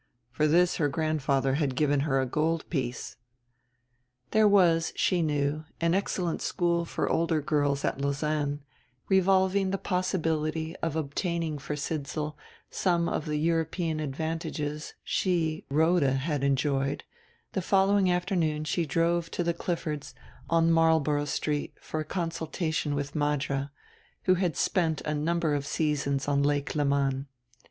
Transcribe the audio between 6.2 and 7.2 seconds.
school for